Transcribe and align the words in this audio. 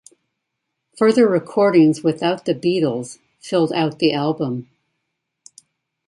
Further 0.97 1.27
recordings 1.27 2.01
without 2.03 2.45
the 2.45 2.55
Beatles 2.55 3.19
filled 3.39 3.71
out 3.71 3.99
the 3.99 4.13
album. 4.13 4.67